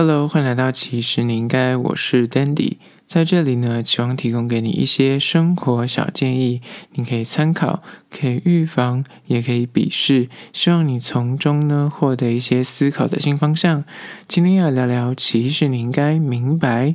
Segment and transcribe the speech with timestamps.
[0.00, 2.76] Hello，欢迎来到其实你应该，我是 Dandy，
[3.08, 13.82] 在这里呢，希望提供给你一些生活小建议，你可以参考，可以预防，也可以鄙视，希望你从中呢获得一些思考的新方向。
[14.28, 16.94] 今天要聊聊，其实你应该明白，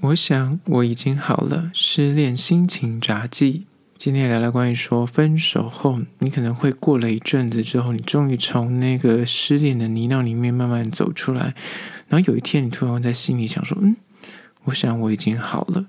[0.00, 3.66] 我想我已经好了，失恋心情札记。
[3.98, 11.52] 今天聊聊关于说分手后，你可能会过了一阵子之后，你终于从那个失恋的泥淖里面慢慢走出来，
[12.06, 13.96] 然后有一天你突然在心里想说，嗯，
[14.62, 15.86] 我想我已经好了。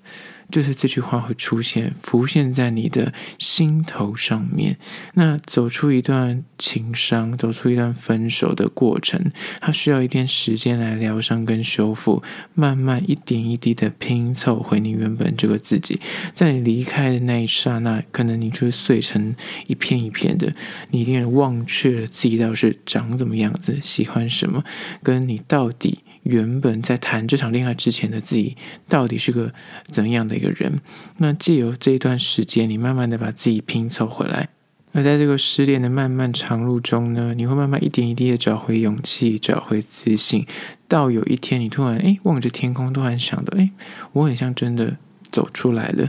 [0.51, 4.77] 就是这句话会出现，浮现在你的心头上面。
[5.13, 9.31] 那走出一段情伤，走出一段分手的过程，
[9.61, 15.99] 它需要一点时间来疗伤跟修复，慢慢一点一滴的拼凑回你原本这个自己。
[16.33, 19.35] 在你离开的那一刹那，可能你就会碎成
[19.67, 20.53] 一片一片的，
[20.89, 24.63] 你一定忘却了自己到底是长怎么样子，喜欢什么，
[25.03, 25.99] 跟你到底。
[26.29, 28.55] 原本在谈这场恋爱之前的自己，
[28.87, 29.51] 到底是个
[29.87, 30.79] 怎样的一个人？
[31.17, 34.49] 那借由这一段时间，你慢慢的把自己拼凑回来。
[34.91, 40.47] 而在这个失恋的漫漫长路中呢，你会慢慢一点一滴的找回勇气，找回自信。
[40.87, 43.69] 到有一天，你突然哎望着天空，突然想到，哎，
[44.13, 44.97] 我很像真的
[45.31, 46.07] 走出来了。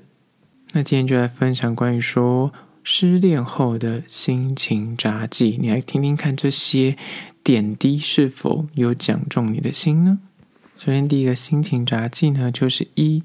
[0.72, 6.97] 那今天就来分享关于说失恋后的心情札记，你来听听看这些。
[7.42, 10.19] 点滴是否有讲中你的心呢？
[10.77, 13.22] 首先，第一个心情札记呢，就是一，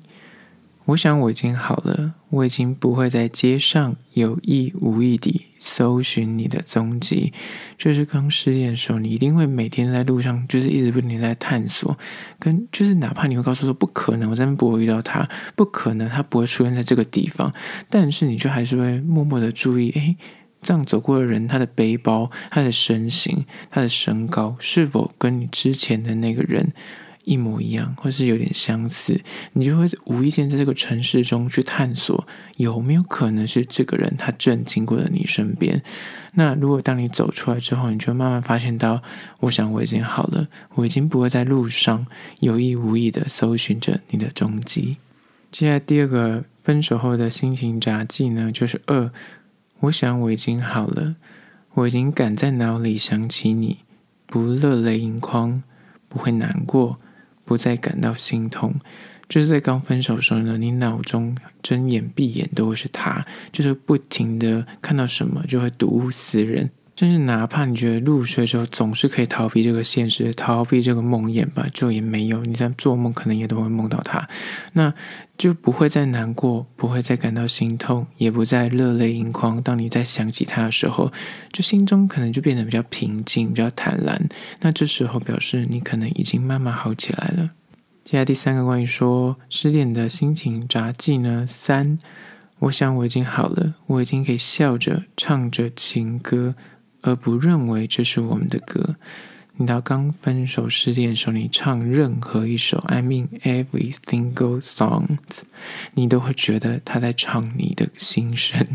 [0.86, 7.34] 我想我已经好了，我已经不会在街上有意无意地搜寻你的踪迹。
[7.78, 11.98] 就是刚失恋的时候，你一定会每天在路上，就是一直不停在探索，
[12.38, 17.52] 跟就是哪怕你会告诉说不可能，我真的不会遇到他，不可能他不会出现在这个地方，
[17.90, 20.18] 但是你就还是会默默的注意，诶。
[20.62, 26.74] 这样走过的人，他的背包、他的身形、他的身高，是否跟你之前的那个人
[27.26, 29.20] 一模一样，或是有点相似？
[29.54, 35.84] 你就会无意间在这个城市中去探索，有没有可能是这个人他正经过了你身边？
[36.34, 39.02] 那如果当你走出来之后，你就慢慢发现到，
[39.42, 42.08] 我想我已经好了，我已经不会在路上
[42.40, 44.98] 有意无意的搜寻着你的踪迹。
[45.52, 49.12] 接下来第二个分手后的心情札记呢，就是二。
[49.82, 51.16] 我想我已经好了，
[51.74, 53.80] 我已经敢在脑里想起你，
[54.26, 55.62] 不热泪盈眶，
[56.08, 56.98] 不会难过，
[57.46, 58.76] 不再感到心痛。
[59.28, 66.70] 就是在刚分手的时候呢，你脑中睁眼闭眼都会是他，就是不停的看到什么就会睹物思人。
[66.96, 72.42] 就是哪怕你觉得入睡之后总是可以逃避这个现实，逃避这个梦魇吧，就也没有。
[72.44, 74.30] 你在做梦可能也都会梦到他，
[74.72, 74.94] 那
[75.38, 79.62] 就不会再难过，不会再感到心痛，也不再热泪盈眶。
[79.62, 81.12] 当你在想起他的时候，
[81.52, 84.30] 就心中可能就变得比较平静，比较坦然。
[84.62, 87.52] 那这时候表示你可能已经慢慢好起来了。
[88.06, 92.00] 接下来第三个关于说失恋的心情札记呢，三，
[92.60, 96.56] 我想我已经好了，我已经可以笑着唱着情歌。
[97.06, 98.96] 而不认为这是我们的歌。
[99.58, 105.18] 你到刚分手失恋的时候，你唱任何一首，I mean every single song，
[105.94, 108.68] 你都会觉得他在唱你的心声，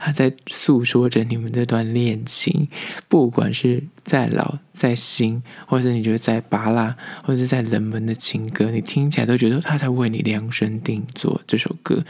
[0.00, 2.68] 他在诉说着你们这段恋情。
[3.08, 12.04] 不管是再老再新，或者你觉得再芭乐，或者再冷门的情歌，你听起来都觉得他在为你量身定做这首歌。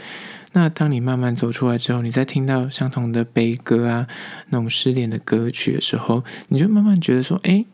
[0.51, 4.07] 那当你慢慢走出来之后，你再听到相同的悲歌啊，
[4.49, 7.65] 那种失恋的歌曲的时候，你就慢慢觉得说，哎，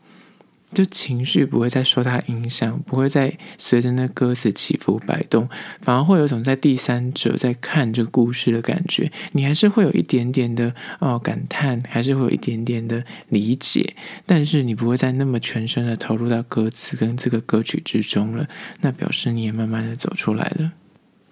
[0.72, 5.48] 就情绪不会再受它影响，不会再随着那歌词起伏摆动，
[5.80, 9.10] 反而会有种在第三者在看这个故事的感觉。
[9.32, 13.94] 你还是会有一点点的哦感叹，还是会有一点点的理解，
[14.26, 18.48] 但是你不会再那么全身的投入到歌词跟这个歌曲之中了。
[18.80, 20.72] 那表示你也慢慢的走出来了。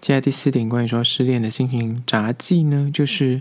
[0.00, 3.41] 接下来第四点，关于说失恋的心情札记呢，就是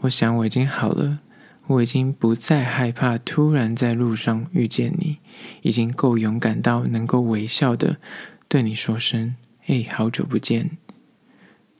[0.00, 1.18] 我想我已经好了，
[1.66, 5.18] 我已经不再害怕突然在路上遇见你，
[5.62, 7.98] 已经够勇敢到能够微笑的
[8.48, 9.34] 对你说声
[9.66, 10.76] “哎，好久不见”。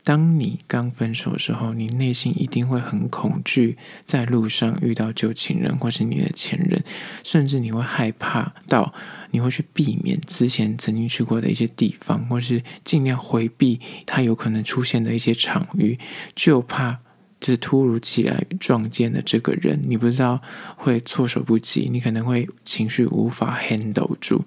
[0.03, 6.83] 当你刚分手的时候，你内心一定会很恐惧，在路上遇到旧情人或是你的前任，
[7.23, 8.93] 甚至你会害怕到
[9.31, 15.99] 你会去避免之前曾经去过的一些地方，或是尽量回避他有可能出现的一些场域，
[16.35, 17.01] 就怕
[17.45, 20.41] 就是突如其来撞见的这个人，你不知道
[20.77, 24.47] 会措手不及，你可能会情绪无法 handle 住。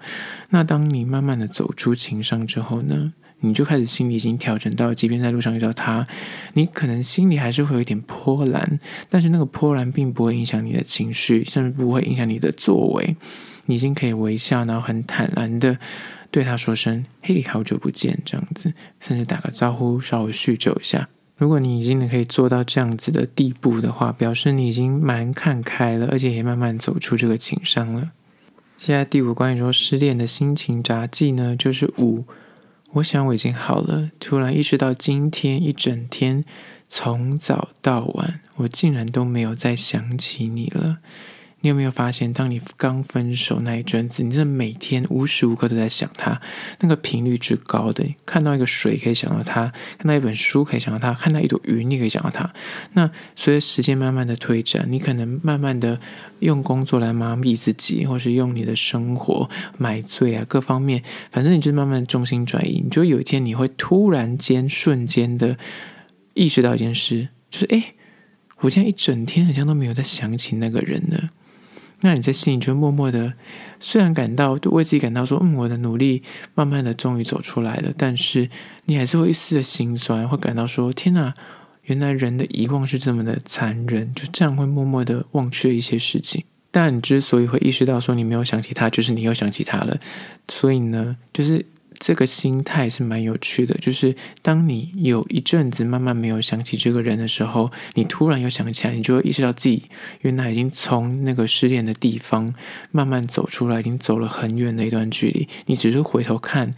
[0.50, 3.14] 那当你慢慢的走出情伤之后呢？
[3.40, 6.08] 你就开始心里已经调整到，即便在路上遇到他，
[6.56, 8.80] 你可能心里还是会有一点波澜，
[9.12, 13.16] 但是那个波澜并不会影响你的情绪，甚至不会影响你的作为。
[13.68, 15.78] 你已经可以微笑，然后很坦然的
[16.32, 21.08] 对他说声“嘿，好久不见”这样子，甚至打个招呼，稍微叙旧一下。
[21.38, 28.12] 如果你已经可以做到这样子的地步的话，表示你已经蛮看开了，而且也慢慢走出这个情伤了。
[28.76, 32.26] 接下来第五关于说失恋的心情札记呢，就是五。
[32.94, 36.44] 我想我已经好了，突然意识到今天一整天
[36.90, 40.98] 从早到晚，我竟然都没有再想起你了。
[41.68, 46.42] 你有没有发现，当你刚分手那一阵子，你真的每天无时无刻都在想他，
[46.80, 52.54] 那个频率之高的，看到一个水可以想到他，看到一本书可以想到他，看到一朵云你可以想到他。
[52.94, 56.00] 那随着时间慢慢的推展，你可能慢慢的
[56.40, 62.80] 用工作来麻痹自己，或是用你的生活买醉啊，各方面，反正你就慢慢的重心转移。
[62.82, 65.58] 你就有一天你会突然间瞬间的
[66.34, 67.94] 意识到一件事，就是哎，
[68.60, 71.30] 我现在一整天好像都没有在想起那个人呢。
[72.02, 73.34] 那你在心里就默默的，
[73.80, 76.24] 虽然感到就为自己感到说，嗯，我的努力
[76.54, 78.50] 慢慢的终于走出来了，但是
[78.86, 81.34] 你还是会一丝的心酸，会感到说，天哪，
[81.84, 86.44] 原来人的遗忘是这么的残忍，就这样会默默的忘却一些事情。
[86.72, 90.00] 但你之所以会意识到说你没有想起他，就是你又想起他了，
[90.48, 91.66] 所以呢，就是。
[92.00, 99.84] 这个心态是蛮有趣的，就是当你有一阵子慢慢没有想起这个人的时候，你突然又想起来，你就会意识到自己
[100.22, 102.54] 原来已经从那个失恋的地方
[102.92, 105.48] 慢慢走出来，已经走了很远的一段距离。
[105.66, 106.74] 你只是回头看。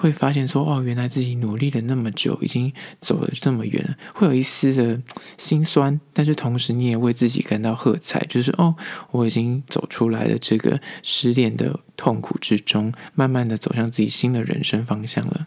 [0.00, 5.02] 会发现说哦，原来自己努力了那么久，已经走了这么远，会有一丝的
[5.36, 8.76] 心酸，但是同时你也为自己感到喝彩，就是哦，
[9.10, 15.46] 我已经走出来了这个失恋的痛苦之中，慢慢的走向自己新的人生方向了。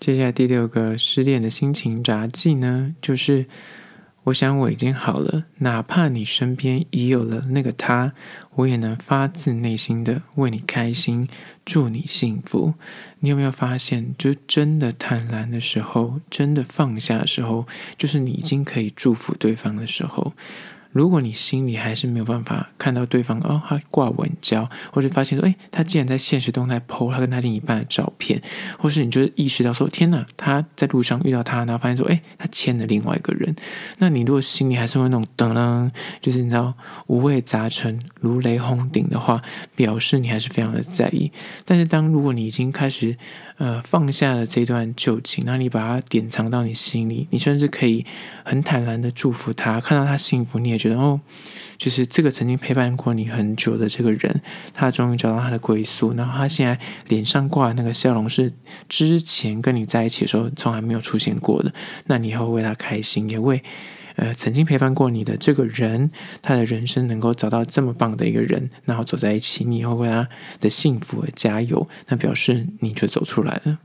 [0.00, 3.46] 接下来第六个失恋的心情札记呢，就是。
[4.24, 8.12] 我想我已经好了，哪怕你身边已有了那个他，
[8.56, 11.26] 我也能发自内心的为你开心，
[11.64, 12.74] 祝你幸福。
[13.20, 20.34] 你有没有发现，就真的坦然的时候，真的放下的时候，就是你已经可以祝福对方的时候。
[20.92, 28.42] 如果你心里还是没有办法看到对方哦，他挂稳交，或者发现说，哎，他竟然在现实动态 po 他跟他另一半的照片，
[28.78, 33.54] 或是你就意识到说，天哪，他在路上遇到他，然后发现说，哎，他牵了另外一个人，
[33.98, 35.90] 那你如果心里还是会那种噔噔，
[36.20, 36.74] 就是你知道
[37.06, 39.40] 五味杂陈、如雷轰顶的话，
[39.76, 41.30] 表示你还是非常的在意。
[41.64, 43.16] 但是当如果你已经开始
[43.60, 48.04] 呃放下了这段旧情，那你把它典藏到你心里，你甚至可以
[48.44, 50.80] 很坦然的祝福他，看到他幸福，你也。
[50.80, 51.20] 觉得哦，
[51.76, 54.40] 就是这个曾经陪伴过你很久的这个人，
[54.72, 58.50] 他终于找到他的归宿，然后他现在脸上挂的那个笑容是
[58.88, 61.70] 之前跟你在一起的时候从来没有出现过的。
[62.06, 63.62] 那你以后为他开心，也为
[64.16, 66.10] 呃曾经陪伴过你的这个人，
[66.42, 70.28] 他的人生能够找到这么棒的一个人，然后走在一起，你以后为他
[70.60, 73.78] 的幸福而加油，那表示你就走出来了。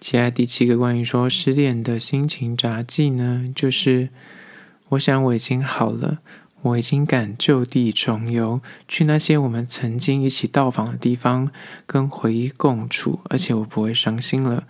[0.00, 4.08] 接下来第七个关于说失恋的心情札记呢，就是
[4.90, 6.18] 我想我已经好了。
[6.62, 11.50] 我已经敢就地重游，去那些我们曾经一起到访的地方，
[11.86, 14.62] 跟回忆共处，而且我不会伤心了。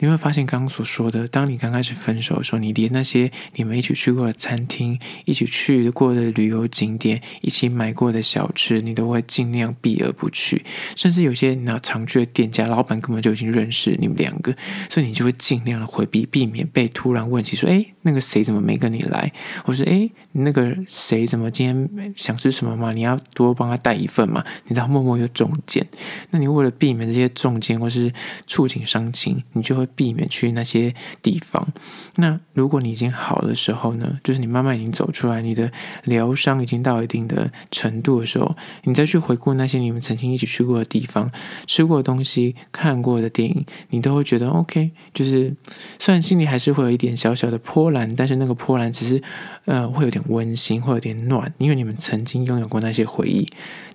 [0.00, 10.64] 你会发现，刚刚所说的，当你刚开始分手的时候，你连那些你们一起去过的餐厅、一起去过的旅游景点、一起买过的小吃，你都会尽量避而不去。
[10.94, 14.54] 甚至有些那常去的店家，老板根本就已经认识你们两个，
[14.88, 19.32] 所以你就会尽量的回避，避免被突然问起说：“哎，那个谁怎么没跟你来？”
[19.66, 22.92] 或是“哎，那个谁怎么今天想吃什么吗？
[22.92, 25.84] 你要多帮他带一份嘛？”你知道默默又中箭。
[26.30, 28.12] 那你为了避免这些中箭或是
[28.46, 29.87] 触景伤情，你就会。
[29.94, 31.68] 避免去那些地方。
[32.16, 34.18] 那如果你已经好的时候呢？
[34.24, 35.70] 就是你慢慢已经走出来，你的
[36.04, 41.30] 疗伤已经到一定的程度的时候，你再去回顾那些你们曾经一起去过的地方、
[41.66, 44.90] 吃过的东西、看过的电影，你都会觉得 OK。
[45.14, 45.54] 就是
[45.98, 49.22] 虽然心里还是会有一点小小的波澜，但是那个波澜只是
[49.64, 53.46] 呃会有点温馨，会有点暖，因为你们曾经拥有过那些回忆。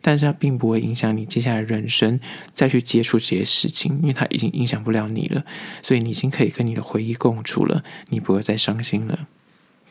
[0.06, 2.20] 但是它并不会影响你接下来人生
[2.52, 5.46] 再去接触这些事情，因为它已经影响不了你了。
[5.84, 9.28] 所以你已经可以跟你的回忆共处了，你不会再伤心了。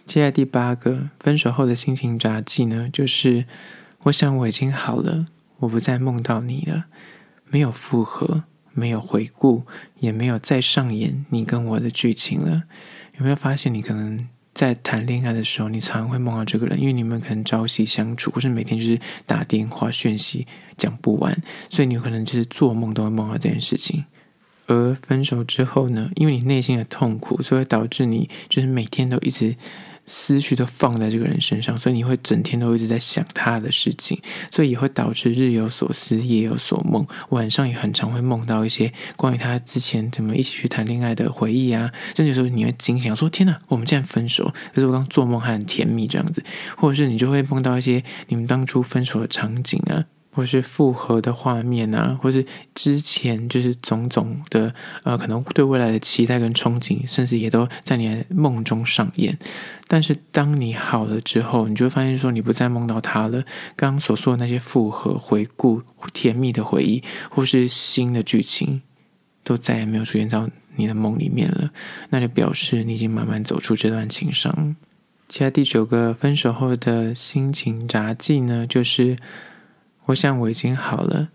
[0.04, 3.46] 接下来第八个分手后的心情札记呢，就是
[4.02, 6.86] 我想我已经好了，我不再梦到你了，
[7.48, 9.62] 没有复合，没有回顾，
[10.00, 12.64] 也没有再上演你跟我的剧情了。
[13.18, 14.28] 有没有发现你可能？
[14.54, 20.46] 在谈恋爱的时候，你常常会梦到这个人，因为你们可能朝夕相处，或是每天就是打电话讯息
[20.76, 24.04] 讲不完，所以你有可能就是做梦都会梦到这件事情。
[24.66, 29.56] 而分手之后呢，因为你内心的痛苦，所以导致你就是每天都一直。
[30.04, 46.42] 思绪都放在这个人身上，所以你会整天都一直在想他的事情，所以也会导致日有所思，夜有所梦，晚上也很常会梦到一些关于他之前怎么一起去谈恋爱的回忆啊，甚至有时候你会惊醒说：“天哪，我们竟然分手！”可是我刚做梦还很甜蜜这样子，
[46.76, 50.04] 或者是你就会梦到一些你们当初分手的场景啊。
[50.34, 59.38] 或是复合的画面啊，或是之前就是种种的呃，可能对未来的期待跟憧憬，甚至也都在你的梦中上演。
[59.86, 63.42] 但是当你好了之后，你就会发现说，你不再梦到他了。
[63.76, 65.82] 刚刚所说的那些复合、回顾、
[66.14, 68.80] 甜蜜的回忆，或是新的剧情，
[69.44, 71.70] 都再也没有出现到你的梦里面了。
[72.08, 74.76] 那就表示你已经慢慢走出这段情伤。
[75.28, 79.16] 接下来第九个分手后的心情札记呢，就是。
[80.06, 81.28] 我想我已经好了。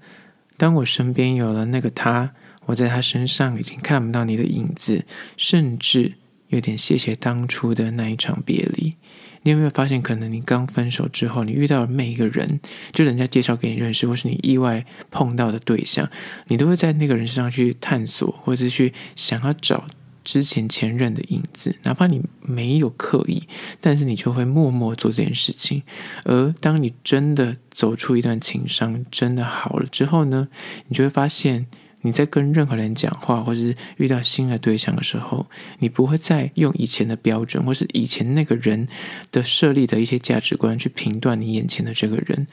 [0.57, 2.33] 当我身边有了那个他，
[2.65, 5.05] 我在他身上已经看不到你的影子，
[5.37, 6.13] 甚至
[6.47, 8.95] 有点谢谢当初的那一场别离。
[9.43, 12.59] 你有没有发现，可能你刚分手之后，你遇到的每一个人，
[12.91, 16.09] 就人家介绍给你认识，或是你意外碰到的对象，
[16.47, 19.85] 你都会在那个人身上去探索，或者是去想要找。
[20.27, 23.47] 之前前任的影子，哪怕你没有刻意，
[23.79, 25.83] 但是你就会默默做这件事情。
[26.25, 30.49] 而当你真的走出一段情伤，真的好了之后呢，
[30.89, 31.67] 你就会发现，
[32.01, 35.47] 你在跟任何人讲话，或是遇到新的对象的时候，
[35.79, 38.89] 你不会再用以前的标准，或是以前那个人
[39.31, 42.47] 的设立的一些价值观去评断你眼前的这个人。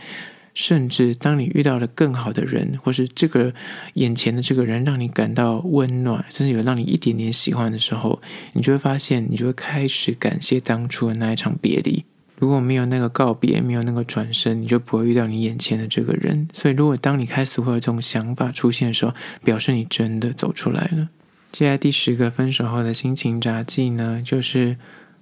[0.54, 3.52] 甚至当你遇到了更好的人，或是这个
[3.94, 12.04] 眼前的这个人让你感到温暖，甚至有让你一点点喜欢的时候，你就会发现，你就会开始感谢当初的那一场别离。
[12.36, 16.48] 如果没有那个告别，没有那个转身，你就不会遇到你眼前的这个人。
[16.52, 19.12] 所以，如果当你开始会有这种想法出现的时候，
[19.44, 21.08] 表示你真的走出来了。
[21.52, 24.76] 接下来第十个分手后的心情札记呢，就是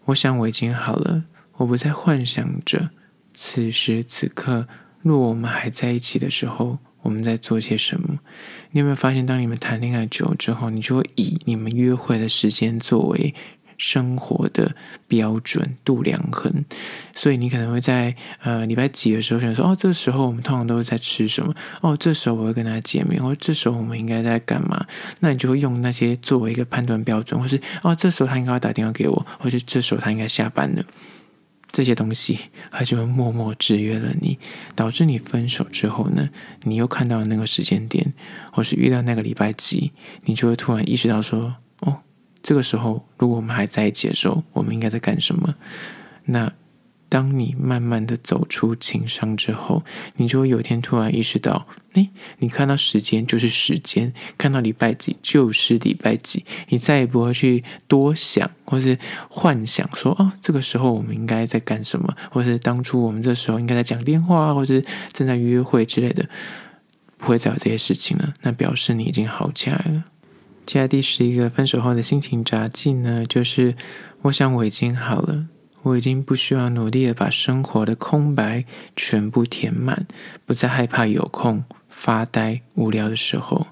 [0.07, 1.25] 我想我已经好了，
[1.59, 2.91] 我不再幻想着
[3.33, 4.67] 此时此刻。
[5.02, 8.18] 若我们还在一起的时候，我们在做些什么？
[8.71, 13.35] 你有没有发现，当你们谈恋爱久之后，你就会以你们约会的时间作为
[13.76, 14.76] 生活的
[15.09, 16.64] 标准度量衡？
[17.16, 21.52] 所以你可能会在呃礼拜几的时候想说：“哦，这时候我们通常都是在吃什么？
[21.80, 24.87] 哦，这时候我会跟他见面，或这时候我们应该在干嘛？”
[25.18, 30.85] 那你就会用那些作为一个判断标准，或是哦，这时候他应该要打电话给我，或是这时候他应该下班了。
[31.73, 32.38] 这些东西，
[32.71, 34.38] 它就会默默制约了你，
[34.76, 36.29] 导致你分手之后呢，
[36.62, 38.12] 你又看到那个时间点，
[38.52, 39.91] 或是遇到那个礼拜几，
[40.26, 41.99] 你就会突然意识到说，哦，
[42.43, 45.55] 这个时候如果我们还在一起的时候，我们应该在干什么？
[46.26, 46.52] 那。
[47.12, 49.85] 当你慢慢的走出情伤之后，
[50.16, 66.26] 你就会有一天突然意识到，诶，你看到时间就是时间，看到礼拜几就是礼拜几，你再也不会去多想或是幻想说，哦，这个时候我们应该在干什么，或是当初我们这时候应该在讲电话，或是正在约会之类的，
[67.19, 68.33] 不会再有这些事情了。
[68.40, 70.04] 那表示你已经好起来了。
[70.64, 73.76] 接下来第十一个分手后的心情札记呢，就是
[74.23, 75.49] 我想我已经好了。
[75.83, 80.07] 我已经不需要努力的把生活的空白全部填满，
[80.47, 83.67] 不再害怕有空发呆无聊的时候，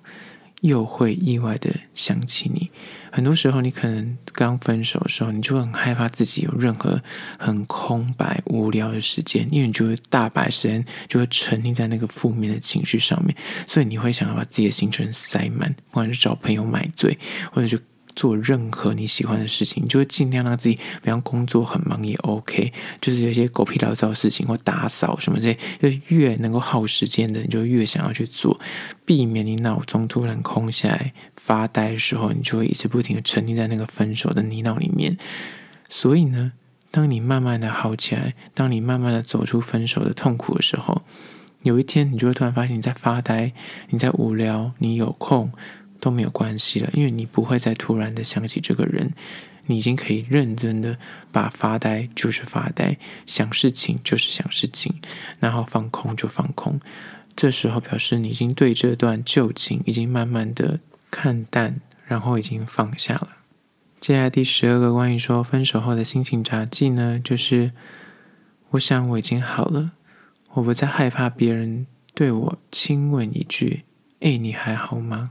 [0.61, 2.71] 又会意外的想起你。
[3.12, 7.00] 很多时候，你可能刚分手的时候，你就很害怕自己有任何
[7.38, 13.37] 很空白无聊的时间，因为你就会大把时间就会沉溺在那个负面的情绪上面，
[13.67, 17.17] 所以你会想要把自己的行程塞满，不管是找朋友买醉，
[17.52, 17.79] 或者就。
[18.14, 25.59] 做任何你喜欢的事情，就会尽量让自己，比方工作很忙也 OK，就是有些狗屁倒灶的事情或打扫什么这些，
[25.90, 28.61] 就越能够耗时间的，你就越想要去做，
[29.05, 35.17] 避免你脑中突然空下来发呆的时候，你就会一直不停的沉溺在那个分手的泥淖里面。
[35.88, 36.52] 所以呢，
[36.90, 41.02] 当你慢慢的好起来，当你慢慢的走出分手的痛苦的时候，
[41.62, 43.52] 有一天你就会突然发现你在发呆，
[43.90, 45.52] 你在无聊，你有空。
[46.00, 49.12] 都没有关系了，因为你不会再突然的想起这个人，
[49.66, 50.99] 你已经可以认真的
[51.30, 55.00] 把发呆就是发呆，想事情就是想事情，
[55.38, 56.80] 然后放空就放空。
[57.37, 60.80] 这时候表示你已经对这段旧情已经慢慢的
[61.11, 63.28] 看淡，然后已经放下了。
[64.00, 67.73] 接下来第十二个关于说分手后的心情札记呢，就是
[68.71, 69.92] 我想我已经好了，
[70.52, 73.85] 我不再害怕别人对我轻问一句
[74.21, 75.30] ：“哎，你还好吗？”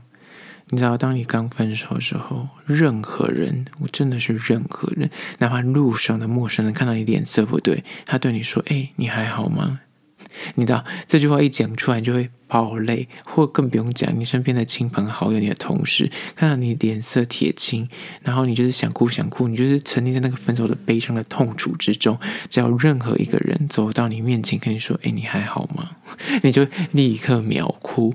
[0.70, 9.80] 你知道，当你刚分手的时候，任何人，我真的是任何人，哪怕路上的陌生人看到你脸色不对，他对你说：“哎，你还好吗？”
[10.54, 17.88] 你知道这句话一讲出来就会爆泪，或更不用讲，你身边的亲朋好友、你的同事看到你脸色铁青，
[18.22, 22.16] 然后你就是想哭想哭，你就是沉溺在那个分手的悲伤的痛楚之中。
[22.48, 25.90] 只要任何一个人走到你面前跟你说：“哎，你还好吗？”
[26.44, 28.14] 你就立刻秒哭。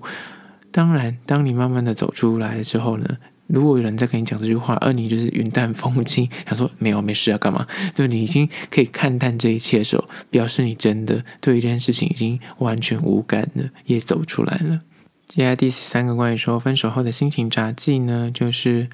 [0.75, 3.17] 当然，当你慢慢的走出来之后呢，
[3.47, 7.65] 如果有人在跟你讲这句话，而你就是云淡风轻，他说没有没事啊，干嘛？
[7.93, 14.81] 就你已经可以看淡这一切的时候，表示你真的对一件事情已经完全无感了，也走出来了。
[15.29, 18.89] 接下来第三个关于说分手后的心情札记呢，就是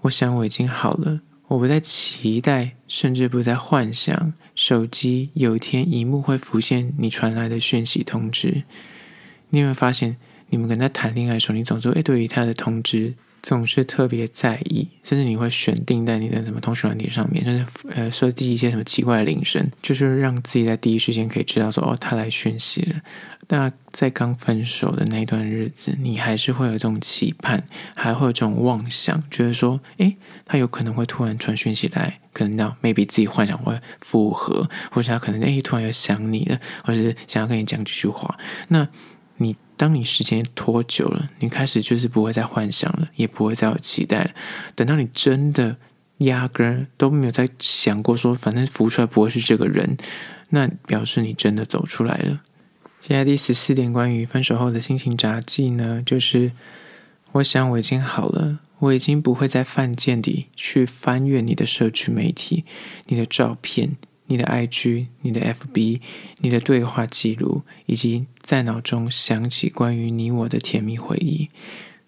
[0.00, 8.64] 我想我已经好了，我不再期待，甚至不再幻想手机有一天荧幕会浮现你传来的讯息通知。
[9.50, 10.16] 你有没有发现，
[10.50, 13.14] 你们跟他谈恋爱的时候，你总说哎，对于他的通知。
[13.40, 22.96] 总是特别在意，甚至你会选定在你的什么通讯软体上面，甚至呃设计一些什么奇怪的铃声，就是让自己在第一时间可以知道说哦，他来讯息了。
[23.46, 27.62] 那在刚分手的那一段日子，你还是会有这种期盼，
[27.94, 38.36] 还会有这种妄想，觉得说，诶，他有可能会突然传讯息来，可能那 maybe 自己幻想会复合，或者他可能诶突然又想你了，或者是想要跟你讲几句话，
[38.66, 38.88] 那。
[39.40, 44.30] 你当你时间拖久了，你开始就是不会再幻想了，也不会再有期待了。
[44.74, 45.76] 等到你真的
[46.18, 49.96] 压根儿都没有再想过说，反正浮出来不会是这个人，
[50.50, 52.42] 那表示你真的走出来了。
[53.00, 56.50] 接下来第十四点关于分手后的心情札记呢，就是
[57.30, 62.64] 我想我已经好了，我已经不会再犯贱地去翻阅你的社区媒体、
[63.06, 63.96] 你的照片。
[64.28, 66.00] 你的 IG、你的 FB、
[66.38, 71.48] 你的对话记录，以及在脑中想起关于你我的甜蜜回忆。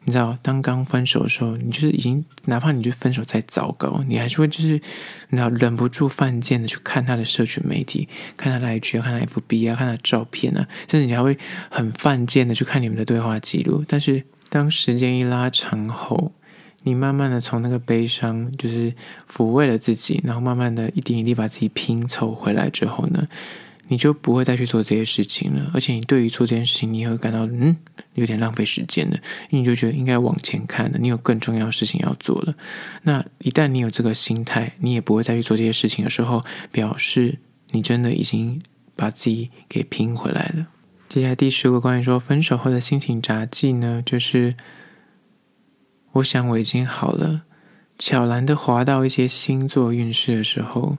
[0.05, 4.81] 你知道，当刚分手的时候，你就是已经，哪怕你就分手再糟糕，你还是会就是，
[5.29, 11.37] 你知道，忍不住犯贱的去看他的社群媒体，看他的 IG 看他 FB 啊，看他照片啊，甚至你还会
[11.71, 13.85] 很犯贱的去看你们的对话记录。
[13.87, 16.33] 但是，当时间一拉长后，
[16.83, 18.95] 你慢慢的从那个悲伤，就是
[19.31, 23.29] 抚慰了自己，然后慢慢的一点一滴把自己拼凑回来之后呢，
[23.89, 25.71] 你就不会再去做这些事情了。
[25.75, 27.77] 而且你对于做这件事情，你也会感到嗯
[28.15, 29.17] 有点浪费时间了，
[29.51, 32.55] 因为你就觉得应该往前看了，你有更重要的事情要做了。
[33.03, 37.39] 那一旦你有这个心态，你也不会再去做这些事情的时候，表示
[37.73, 38.59] 你真的已经
[38.97, 40.67] 把自己给拼回来了。
[41.11, 44.55] 接下来第十个关于说分手后的心情札记呢，就是。
[46.13, 47.43] 我想我已经好了。
[47.99, 50.97] 悄然的滑到一些星座运势的时候，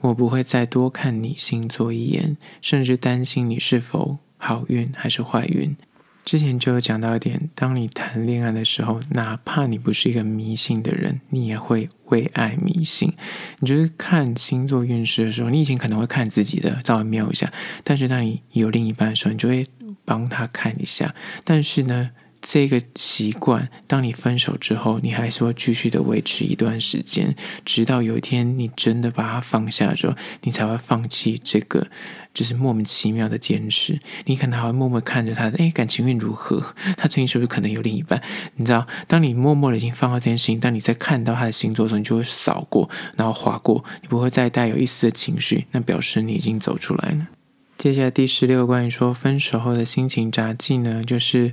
[0.00, 5.76] 我不会再多看你星座一眼，甚至担心你是否好运还是坏运。
[6.24, 13.14] 之前就有讲到一点，当你谈恋爱的时候，哪怕你不是一个迷信的人，你也会为爱迷信。
[13.60, 17.50] 你就是看星座运势的时候，你以前可能会看自己的，稍微瞄一下。
[17.84, 19.66] 但是当你有另一半的时候，你就会
[20.04, 21.14] 帮他看一下。
[21.44, 22.10] 但是呢，
[22.42, 31.86] 这个习惯，当你分手之后，你还是会继续的维持一段时间，直到有一天你真的把它放下之后，你才会放弃这个，
[32.32, 34.00] 就是莫名其妙的坚持。
[34.24, 36.74] 你可能还会默默看着他的，哎，感情运如何？
[36.96, 38.22] 他最近是不是可能有另一半？
[38.56, 47.28] 你知道，当你默默的已经放下这件事情，当你在看到他的星座的时候，你就会扫过，然后划过，你不会再带有一丝的情绪，那表示你已经走出来了。
[47.76, 51.52] 接下来第十六个关于说分手后的心情札记呢，就是。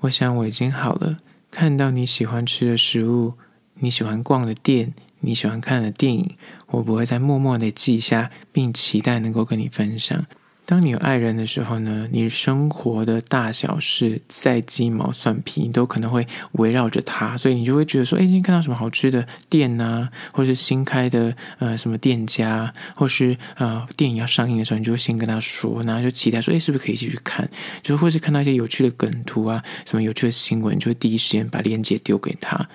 [0.00, 1.16] 我想我已经好了。
[1.50, 3.34] 看到你喜欢吃的食物，
[3.74, 6.36] 你喜欢逛的店，你喜欢看的电影，
[6.68, 10.24] 我不会再默默的记下，并期待能够跟你分享。
[10.70, 27.50] 当你有爱人的时候呢，你生活的大小事再鸡毛蒜皮，你都可能会围绕着他，所以你就会觉得说，哎，今天看到什么好吃的店呐、啊，或是新开的呃什么店家，或是呃电影要上映的时候，你就会先跟他说，然后就期待说，哎，是不是可以继续看？
[27.82, 32.68] 就或是看到一些有趣的梗图啊，什么有趣的新闻，就会第一时间把链接丢给他，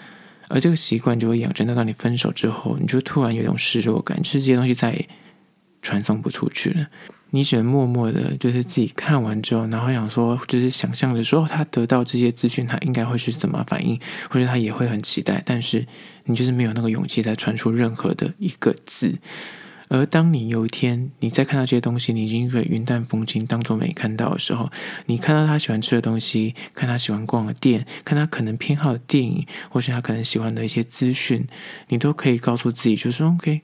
[0.50, 5.08] 而这个习惯就会养成到，当你分手之后，你就突然有一种失落感，就是这些东西再
[5.82, 6.88] 传送不出去了。
[7.36, 15.44] 你只能默默的，就是自己看完之后，然后想说，就是想象着说，他得到这些资讯，他应该会是怎么反应，或者他也会很期待。
[15.46, 15.86] 但是
[16.24, 19.16] 你就是没有那个勇气再传出任何的一个字。
[19.90, 24.72] 而当你有一天你再看到这些东西，你已经可以云淡风轻，当做没看到的时候，
[25.08, 31.46] 你看到他喜欢吃的东西，看他喜欢逛的店，看他可能偏好的电影，或是他可能喜欢的一些资讯，
[31.90, 33.62] 你都可以告诉自己，就是说 OK。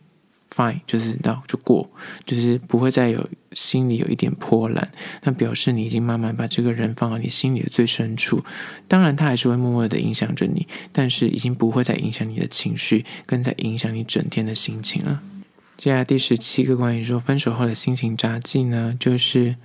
[0.53, 1.89] Fine，就是到就过，
[2.25, 4.91] 就是不会再有心里有一点波澜，
[5.23, 8.43] 那表示你已经慢慢把这个人放到你心里的最深处。
[8.89, 15.21] 当然，他还是会默默的影响着你，但是已经不会再影响你的情绪，跟在影响你整天的心情了。
[15.77, 19.55] 接下来第十七个关于说分手后的心情札记呢，就是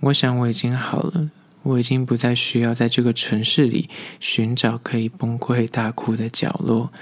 [0.00, 1.30] 我想我已经好了，
[1.62, 6.92] 我已经不再需要在这个城市里寻找可以崩溃大哭的角落，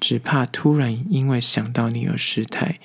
[0.00, 2.80] 只怕突然因为想到你而失态。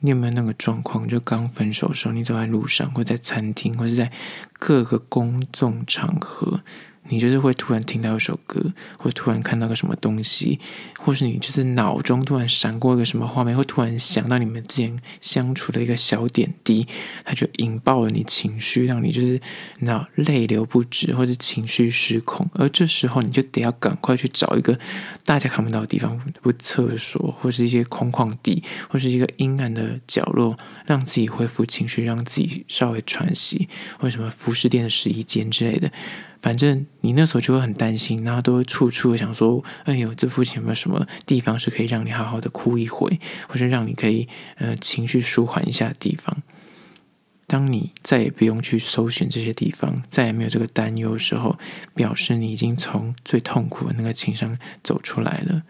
[0.00, 1.08] 你有没有那个状况？
[1.08, 4.12] 就刚分手的时候，你走在路上，或在餐厅，或是在
[4.52, 6.60] 各个公众场合。
[7.08, 10.58] 你就是会突然听到一首歌，或突然看到个什么东西，
[10.98, 16.86] 或是你就是脑中突然闪过一个什么画面，或突然想到你们之前相处的一个小点滴，
[17.24, 19.40] 它就引爆了你情绪，让你就是
[19.80, 22.48] 那泪流不止，或者情绪失控。
[22.54, 24.78] 而这时候你就得要赶快去找一个
[25.24, 35.90] 大家看不到的地方，不厕所，或是一些空旷地，或是一个阴暗的角落，让自己恢复情绪，让自己稍微喘息，或什么服饰店的试衣间之类的。
[36.46, 46.44] 反正你那时候就会很担心，然后都会处处的想说：“哎呦，这附近有没有什么地方是可以让你好好的哭一回，或者让你可以呃情绪舒缓一下的地方？”
[47.48, 51.58] 当你再也不用去搜寻这些地方，再也没有这个担忧的时候，
[51.96, 55.64] 表示你已经从最痛苦的那个情伤走出来了。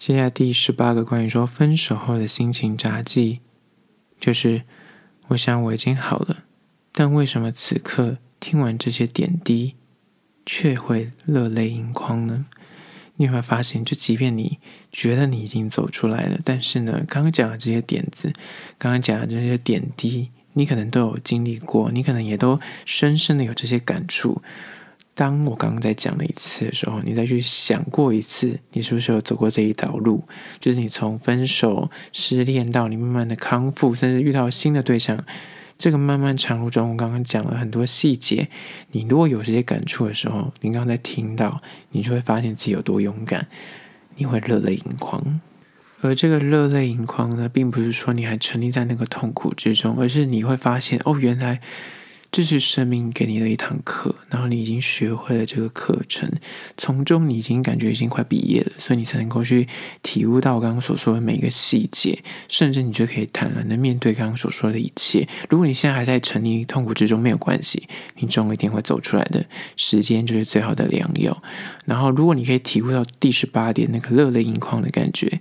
[0.00, 3.38] 接下来第十八个关于说分手后的心情札记，
[4.18, 4.62] 就是
[5.28, 6.38] 我想我已经好了，
[6.90, 9.76] 但为什么此刻听完这些点滴，
[10.44, 12.46] 却会热泪盈眶呢？
[13.16, 14.58] 你会发现，就即便你
[14.90, 18.32] 觉得你已经走出来了，但是呢，刚刚讲的这些点子，
[18.78, 24.42] 刚刚讲的这些点滴，你可能都有经历过，你可能也都深深的有这些感触。
[25.14, 30.24] 当我刚刚在讲了一次的时候，你再去想过一次，你是不是有走过这一条路？
[30.58, 35.22] 就是你从分手、失恋到你慢慢的康复，甚至遇到新的对象。
[35.82, 38.48] 这个漫漫长路中，我刚刚讲了很多细节。
[38.92, 43.48] 你如果有这些感触的时候，你刚才听到，你就会发现自己有多勇敢，
[44.14, 45.40] 你会热泪盈眶。
[46.00, 51.60] 而这个热泪盈眶呢，并不是说你还沉溺在那个痛苦之中，而是你会发现，哦，原来。
[52.32, 56.30] 这是生命给你的一堂课，然后你已经学会了这个课程，
[56.78, 59.68] 从中你已经感觉已经快毕业了，所以你才能够去
[60.02, 62.18] 体悟到我刚刚所说的每一个细节，
[62.48, 65.28] 甚至你就可以坦然的面对刚刚所说的一切。
[65.50, 69.44] 如果你现在还在沉溺于痛苦之中，没有关系，你总有一天会走出来的。
[69.76, 71.42] 时间就是最好的良药。
[71.84, 75.38] 然后，如果你可以体悟到第十八点那个热泪盈眶的感觉。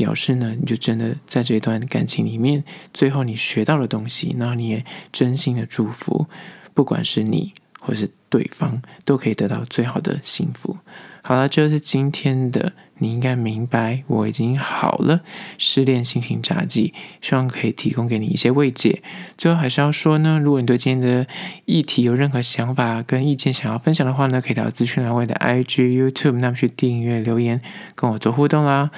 [0.00, 4.82] 表示呢，你就真的在这段感情里面，最后你学到了东西，然后你也
[5.12, 6.26] 真心的祝福，
[6.72, 10.78] 不管是你或是对方，都可以得到最好的幸福。
[11.22, 15.20] 好了，这就是今天的，你应该明白，我已经好了。
[15.58, 19.02] 失恋心情札记，希望可以提供给你一些慰藉。
[19.36, 21.26] 最后还是要说呢，如果你对今天的
[21.66, 27.60] 议题有任何想法跟意见想要分享的话呢，可以到资讯栏位的 IG、YouTube 那么去订阅留言，
[27.94, 28.90] 跟我做互动啦。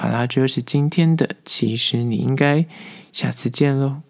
[0.00, 2.64] 好啦，这就是今天的，其实你应该
[3.12, 4.02] 下次见喽。